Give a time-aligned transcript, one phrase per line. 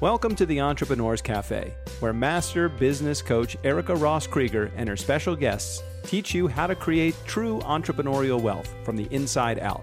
[0.00, 5.34] Welcome to the Entrepreneurs Cafe, where master business coach Erica Ross Krieger and her special
[5.34, 9.82] guests teach you how to create true entrepreneurial wealth from the inside out.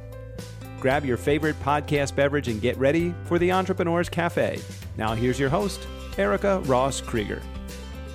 [0.80, 4.62] Grab your favorite podcast beverage and get ready for the Entrepreneurs Cafe.
[4.96, 5.86] Now, here's your host,
[6.18, 7.42] Erica Ross Krieger.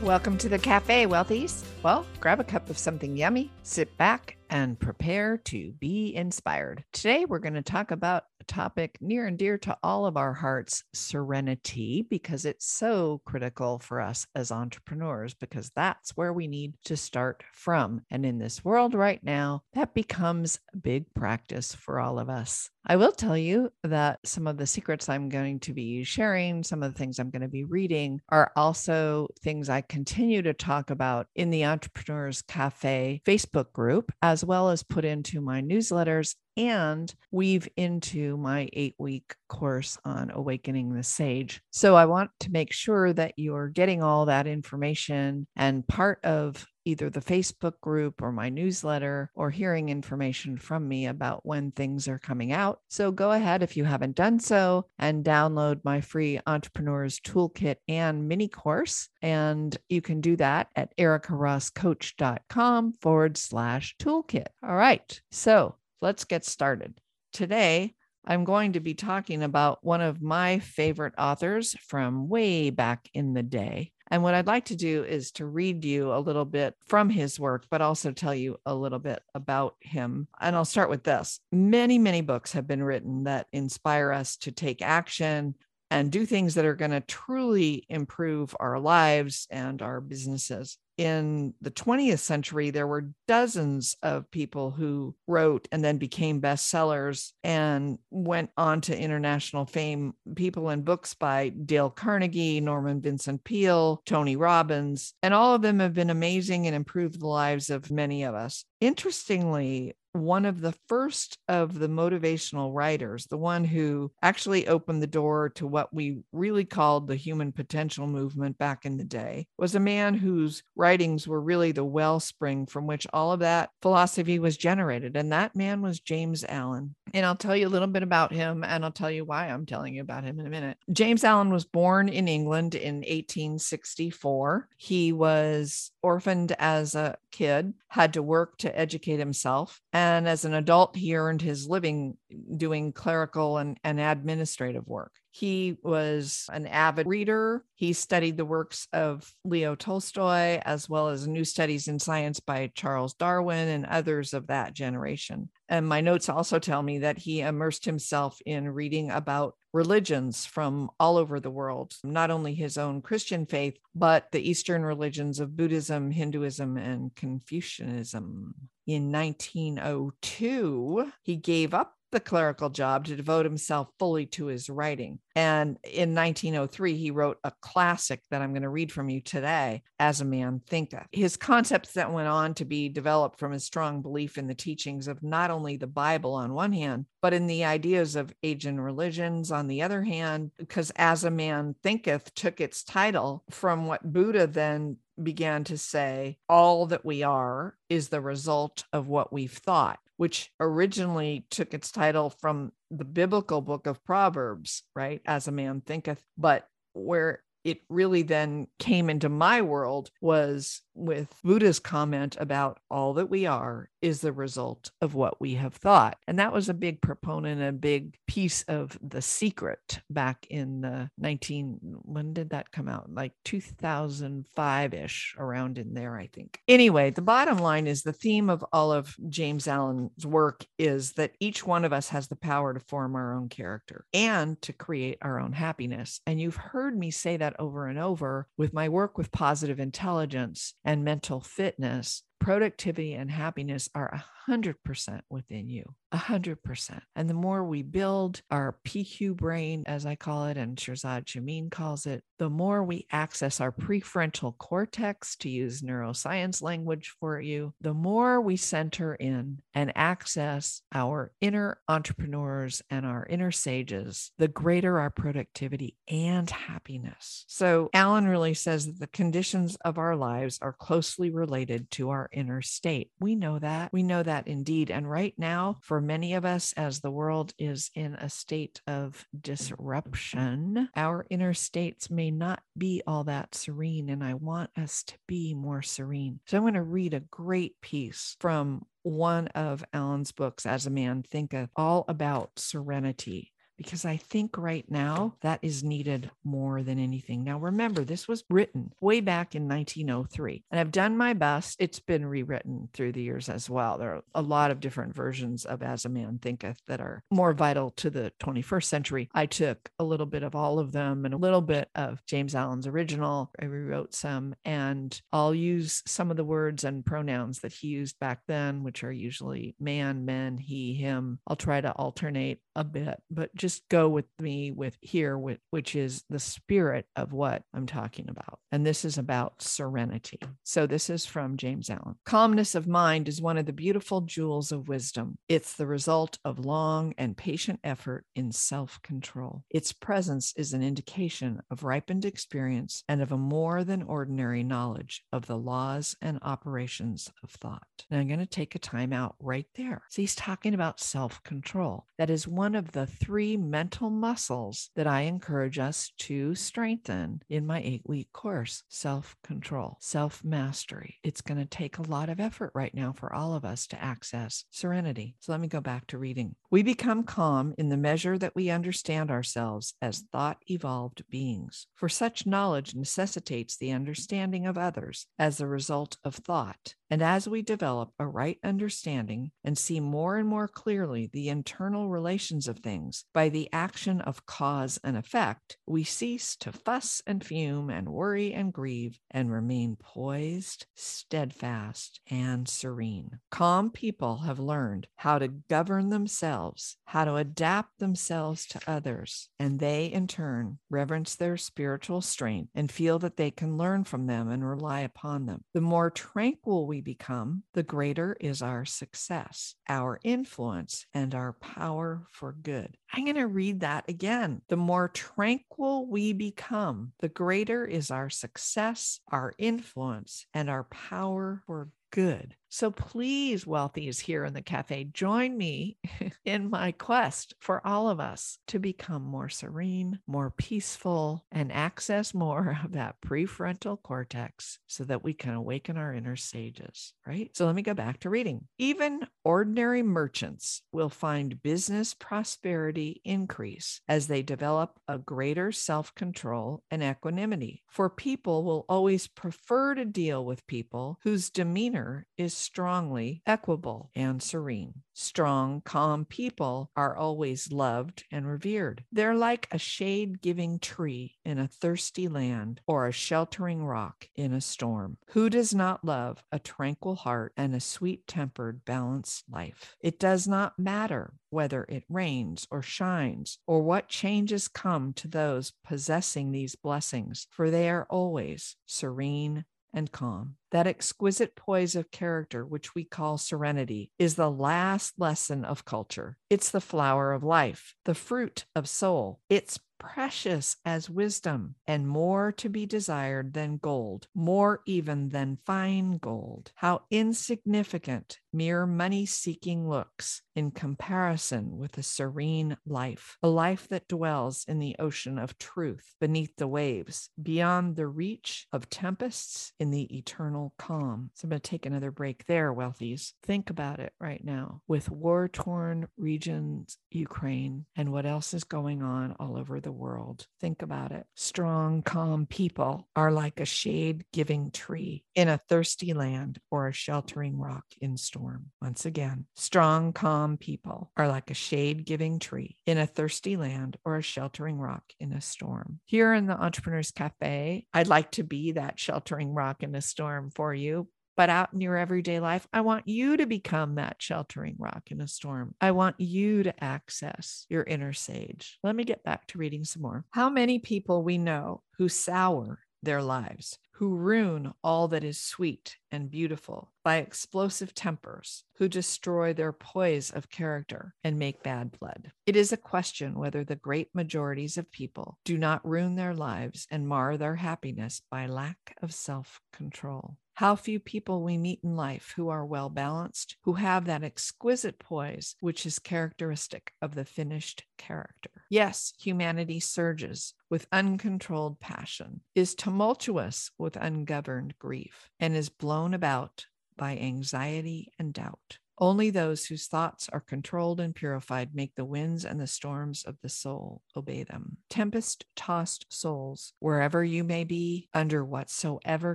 [0.01, 1.67] Welcome to the cafe, wealthies.
[1.82, 6.82] Well, grab a cup of something yummy, sit back, and prepare to be inspired.
[6.93, 10.84] Today, we're going to talk about topic near and dear to all of our hearts
[10.93, 16.96] serenity, because it's so critical for us as entrepreneurs, because that's where we need to
[16.96, 18.03] start from.
[18.11, 22.71] And in this world right now, that becomes big practice for all of us.
[22.86, 26.82] I will tell you that some of the secrets I'm going to be sharing, some
[26.82, 30.88] of the things I'm going to be reading, are also things I continue to talk
[30.88, 37.14] about in the Entrepreneurs Cafe Facebook group, as well as put into my newsletters and
[37.31, 41.62] weave into my eight week course on awakening the sage.
[41.70, 46.66] So I want to make sure that you're getting all that information and part of
[46.84, 52.08] either the Facebook group or my newsletter or hearing information from me about when things
[52.08, 52.80] are coming out.
[52.89, 58.28] So go ahead if you haven't done so and download my free entrepreneurs toolkit and
[58.28, 59.08] mini course.
[59.22, 64.46] And you can do that at ericarosscoach.com forward slash toolkit.
[64.62, 65.20] All right.
[65.30, 66.94] So let's get started.
[67.32, 73.08] Today, I'm going to be talking about one of my favorite authors from way back
[73.14, 73.92] in the day.
[74.10, 77.38] And what I'd like to do is to read you a little bit from his
[77.38, 80.26] work, but also tell you a little bit about him.
[80.40, 84.52] And I'll start with this many, many books have been written that inspire us to
[84.52, 85.54] take action
[85.92, 91.54] and do things that are going to truly improve our lives and our businesses in
[91.62, 97.98] the 20th century, there were dozens of people who wrote and then became bestsellers and
[98.10, 100.12] went on to international fame.
[100.36, 105.80] People in books by Dale Carnegie, Norman Vincent Peale, Tony Robbins, and all of them
[105.80, 108.66] have been amazing and improved the lives of many of us.
[108.83, 115.06] Interestingly, one of the first of the motivational writers, the one who actually opened the
[115.06, 119.74] door to what we really called the human potential movement back in the day, was
[119.74, 124.56] a man whose writings were really the wellspring from which all of that philosophy was
[124.56, 125.16] generated.
[125.16, 126.94] And that man was James Allen.
[127.12, 129.66] And I'll tell you a little bit about him and I'll tell you why I'm
[129.66, 130.78] telling you about him in a minute.
[130.92, 134.69] James Allen was born in England in 1864.
[134.77, 139.81] He was orphaned as a kid, had to work to educate himself.
[139.93, 142.17] And as an adult, he earned his living
[142.56, 145.12] doing clerical and, and administrative work.
[145.33, 147.65] He was an avid reader.
[147.75, 152.71] He studied the works of Leo Tolstoy, as well as new studies in science by
[152.75, 155.51] Charles Darwin and others of that generation.
[155.69, 160.91] And my notes also tell me that he immersed himself in reading about religions from
[160.99, 165.57] all over the world, not only his own Christian faith, but the Eastern religions of
[165.57, 168.55] Buddhism, Hinduism, and Confucianism.
[168.91, 175.21] In 1902, he gave up the clerical job to devote himself fully to his writing.
[175.37, 179.84] And in 1903, he wrote a classic that I'm going to read from you today,
[180.01, 181.06] As a Man Thinketh.
[181.12, 185.07] His concepts that went on to be developed from his strong belief in the teachings
[185.07, 189.53] of not only the Bible on one hand, but in the ideas of ancient religions
[189.53, 194.49] on the other hand, because As a Man Thinketh took its title from what Buddha
[194.49, 199.99] then began to say all that we are is the result of what we've thought
[200.21, 205.23] which originally took its title from the biblical book of Proverbs, right?
[205.25, 211.29] As a man thinketh, but where it really then came into my world was with
[211.43, 216.19] Buddha's comment about all that we are is the result of what we have thought.
[216.27, 221.11] And that was a big proponent, a big piece of the secret back in the
[221.19, 223.12] 19, when did that come out?
[223.12, 226.60] Like 2005 ish, around in there, I think.
[226.69, 231.37] Anyway, the bottom line is the theme of all of James Allen's work is that
[231.41, 235.19] each one of us has the power to form our own character and to create
[235.22, 236.21] our own happiness.
[236.27, 240.75] And you've heard me say that over and over with my work with positive intelligence
[240.84, 247.01] and mental fitness, productivity and happiness are 100% within you, 100%.
[247.16, 251.71] And the more we build our PQ brain, as I call it, and Shirzad Chamine
[251.71, 257.74] calls it, the more we access our prefrontal cortex, to use neuroscience language for you,
[257.80, 264.48] the more we center in and access our inner entrepreneurs and our inner sages, the
[264.48, 267.44] greater our productivity and happiness.
[267.46, 272.28] So, Allen really says that the conditions of our lives are closely related to our
[272.32, 273.10] inner state.
[273.20, 273.92] We know that.
[273.92, 274.90] We know that indeed.
[274.90, 278.81] And right now, for for many of us, as the world is in a state
[278.87, 284.08] of disruption, our inner states may not be all that serene.
[284.08, 286.41] And I want us to be more serene.
[286.47, 290.91] So I'm going to read a great piece from one of Allen's books, As a
[290.91, 296.98] Man Thinketh, all about serenity because I think right now that is needed more than
[296.98, 297.44] anything.
[297.44, 301.76] Now, remember, this was written way back in 1903, and I've done my best.
[301.80, 303.96] It's been rewritten through the years as well.
[303.96, 307.54] There are a lot of different versions of As a Man Thinketh that are more
[307.54, 309.30] vital to the 21st century.
[309.32, 312.54] I took a little bit of all of them and a little bit of James
[312.54, 313.50] Allen's original.
[313.58, 318.18] I rewrote some, and I'll use some of the words and pronouns that he used
[318.18, 321.38] back then, which are usually man, men, he, him.
[321.46, 326.24] I'll try to alternate a bit, but just go with me with here, which is
[326.30, 328.58] the spirit of what I'm talking about.
[328.72, 330.40] And this is about serenity.
[330.64, 332.16] So this is from James Allen.
[332.24, 335.36] Calmness of mind is one of the beautiful jewels of wisdom.
[335.46, 339.64] It's the result of long and patient effort in self control.
[339.68, 345.22] Its presence is an indication of ripened experience and of a more than ordinary knowledge
[345.32, 347.82] of the laws and operations of thought.
[348.10, 350.02] Now I'm going to take a time out right there.
[350.08, 352.06] So he's talking about self control.
[352.16, 357.67] That is one of the three mental muscles that I encourage us to strengthen in
[357.67, 361.17] my eight week course self control, self mastery.
[361.22, 364.02] It's going to take a lot of effort right now for all of us to
[364.02, 365.37] access serenity.
[365.40, 366.55] So let me go back to reading.
[366.70, 371.87] We become calm in the measure that we understand ourselves as thought evolved beings.
[371.94, 377.48] For such knowledge necessitates the understanding of others as a result of thought and as
[377.48, 382.78] we develop a right understanding and see more and more clearly the internal relations of
[382.78, 388.08] things by the action of cause and effect, we cease to fuss and fume and
[388.08, 393.40] worry and grieve and remain poised, steadfast, and serene.
[393.50, 399.80] Calm people have learned how to govern themselves, how to adapt themselves to others, and
[399.80, 404.48] they in turn reverence their spiritual strength and feel that they can learn from them
[404.48, 405.64] and rely upon them.
[405.74, 412.26] The more tranquil we become, the greater is our success, our influence, and our power
[412.31, 412.97] for good.
[413.12, 414.62] I'm going to read that again.
[414.69, 421.62] The more tranquil we become, the greater is our success, our influence, and our power
[421.67, 422.55] for good.
[422.72, 425.96] So please, wealthies here in the cafe, join me
[426.44, 432.32] in my quest for all of us to become more serene, more peaceful, and access
[432.32, 437.50] more of that prefrontal cortex so that we can awaken our inner sages, right?
[437.55, 438.69] So let me go back to reading.
[438.78, 446.84] Even ordinary merchants will find business prosperity increase as they develop a greater self control
[446.88, 447.82] and equanimity.
[447.88, 454.42] For people will always prefer to deal with people whose demeanor is strongly equable and
[454.42, 455.02] serene.
[455.12, 459.04] Strong, calm people are always loved and revered.
[459.12, 464.52] They're like a shade giving tree in a thirsty land or a sheltering rock in
[464.52, 465.18] a storm.
[465.30, 469.96] Who does not love a tranquil heart and a sweet tempered, balanced life?
[470.00, 475.72] It does not matter whether it rains or shines or what changes come to those
[475.84, 480.56] possessing these blessings, for they are always serene and calm.
[480.70, 486.37] That exquisite poise of character, which we call serenity, is the last lesson of culture.
[486.49, 489.40] It's the flower of life, the fruit of soul.
[489.49, 496.16] It's precious as wisdom, and more to be desired than gold, more even than fine
[496.16, 496.73] gold.
[496.75, 504.09] How insignificant mere money seeking looks in comparison with a serene life, a life that
[504.09, 509.90] dwells in the ocean of truth beneath the waves, beyond the reach of tempests in
[509.90, 511.31] the eternal calm.
[511.35, 513.33] So I'm going to take another break there, wealthies.
[513.43, 519.02] Think about it right now with war torn regions, Ukraine, and what else is going
[519.02, 520.47] on all over the world.
[520.61, 521.26] Think about it.
[521.35, 526.93] Strong, calm people are like a shade giving tree in a thirsty land or a
[526.93, 528.71] sheltering rock in storm storm.
[528.81, 533.97] Once again, strong, calm people are like a shade giving tree in a thirsty land
[534.05, 536.00] or a sheltering rock in a storm.
[536.05, 540.50] Here in the Entrepreneurs Cafe, I'd like to be that sheltering rock in a storm
[540.50, 541.09] for you.
[541.37, 545.23] But out in your everyday life, I want you to become that sheltering rock in
[545.23, 545.75] a storm.
[545.80, 548.78] I want you to access your inner sage.
[548.83, 550.25] Let me get back to reading some more.
[550.33, 555.99] How many people we know who sour their lives, who ruin all that is sweet
[556.11, 562.33] and beautiful by explosive tempers, who destroy their poise of character and make bad blood.
[562.47, 566.87] It is a question whether the great majorities of people do not ruin their lives
[566.90, 570.38] and mar their happiness by lack of self control.
[570.61, 574.99] How few people we meet in life who are well balanced, who have that exquisite
[574.99, 578.50] poise which is characteristic of the finished character.
[578.69, 586.67] Yes, humanity surges with uncontrolled passion, is tumultuous with ungoverned grief, and is blown about
[586.95, 588.81] by anxiety and doubt.
[589.00, 593.38] Only those whose thoughts are controlled and purified make the winds and the storms of
[593.42, 594.76] the soul obey them.
[594.90, 599.35] Tempest tossed souls, wherever you may be, under whatsoever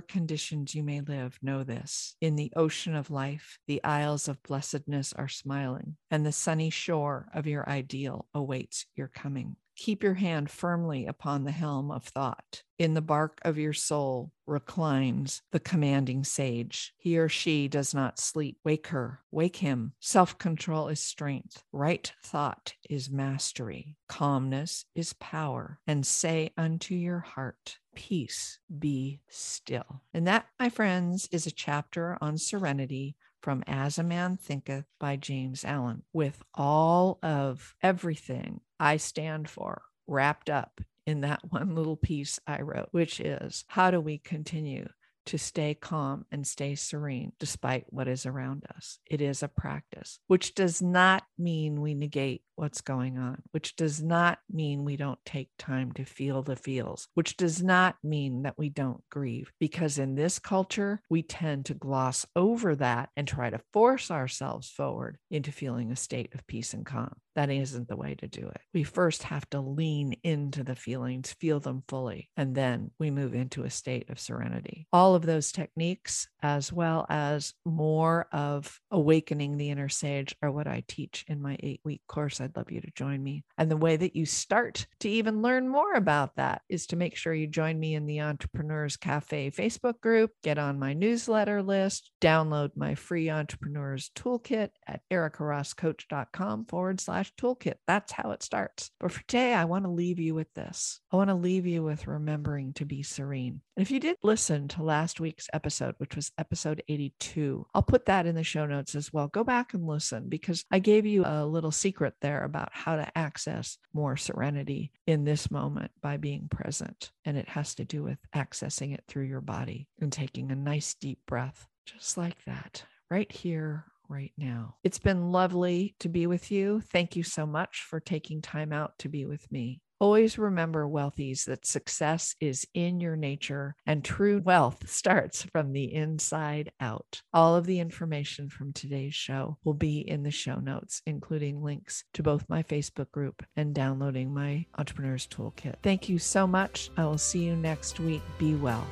[0.00, 2.14] conditions you may live, know this.
[2.20, 7.28] In the ocean of life, the isles of blessedness are smiling, and the sunny shore
[7.34, 9.56] of your ideal awaits your coming.
[9.76, 12.62] Keep your hand firmly upon the helm of thought.
[12.78, 16.94] In the bark of your soul reclines the commanding sage.
[16.96, 18.58] He or she does not sleep.
[18.64, 19.92] Wake her, wake him.
[20.00, 21.62] Self control is strength.
[21.72, 23.96] Right thought is mastery.
[24.08, 25.78] Calmness is power.
[25.86, 30.02] And say unto your heart, Peace, be still.
[30.12, 35.14] And that, my friends, is a chapter on serenity from As a Man Thinketh by
[35.14, 41.96] James Allen, with all of everything I stand for wrapped up in that one little
[41.96, 44.88] piece I wrote, which is how do we continue
[45.26, 48.98] to stay calm and stay serene despite what is around us.
[49.06, 54.02] It is a practice, which does not mean we negate what's going on, which does
[54.02, 58.58] not mean we don't take time to feel the feels, which does not mean that
[58.58, 59.52] we don't grieve.
[59.60, 64.70] Because in this culture, we tend to gloss over that and try to force ourselves
[64.70, 67.16] forward into feeling a state of peace and calm.
[67.36, 68.60] That isn't the way to do it.
[68.72, 73.34] We first have to lean into the feelings, feel them fully, and then we move
[73.34, 74.88] into a state of serenity.
[74.90, 80.66] All of those techniques, as well as more of awakening the inner sage, are what
[80.66, 82.40] I teach in my eight week course.
[82.40, 83.44] I'd love you to join me.
[83.58, 87.16] And the way that you start to even learn more about that is to make
[87.16, 92.10] sure you join me in the Entrepreneurs Cafe Facebook group, get on my newsletter list,
[92.22, 97.74] download my free Entrepreneurs Toolkit at ericarosscoach.com forward slash toolkit.
[97.86, 98.90] That's how it starts.
[99.00, 101.00] But for today, I want to leave you with this.
[101.12, 103.60] I want to leave you with remembering to be serene.
[103.76, 108.06] And if you did listen to last week's episode, which was episode 82, I'll put
[108.06, 109.28] that in the show notes as well.
[109.28, 113.18] Go back and listen because I gave you a little secret there about how to
[113.18, 117.10] access more serenity in this moment by being present.
[117.24, 120.94] And it has to do with accessing it through your body and taking a nice
[120.94, 124.76] deep breath, just like that, right here, right now.
[124.84, 126.80] It's been lovely to be with you.
[126.80, 129.80] Thank you so much for taking time out to be with me.
[129.98, 135.94] Always remember, wealthies, that success is in your nature and true wealth starts from the
[135.94, 137.22] inside out.
[137.32, 142.04] All of the information from today's show will be in the show notes, including links
[142.12, 145.76] to both my Facebook group and downloading my Entrepreneur's Toolkit.
[145.82, 146.90] Thank you so much.
[146.98, 148.22] I will see you next week.
[148.38, 148.86] Be well.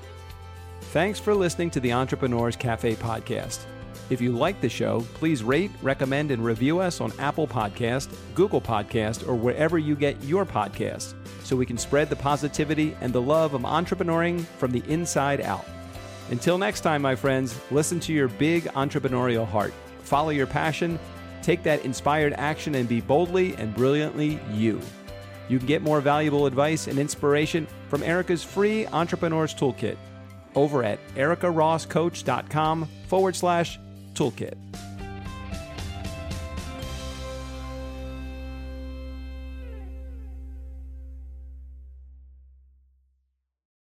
[0.92, 3.66] Thanks for listening to the Entrepreneurs Cafe podcast.
[4.10, 8.60] If you like the show, please rate, recommend, and review us on Apple Podcast, Google
[8.60, 13.22] Podcast, or wherever you get your podcasts so we can spread the positivity and the
[13.22, 15.64] love of entrepreneuring from the inside out.
[16.30, 20.98] Until next time, my friends, listen to your big entrepreneurial heart, follow your passion,
[21.42, 24.80] take that inspired action, and be boldly and brilliantly you.
[25.48, 29.98] You can get more valuable advice and inspiration from Erica's free Entrepreneur's Toolkit
[30.54, 33.78] over at ericarosscoach.com forward slash
[34.14, 34.63] toolkit.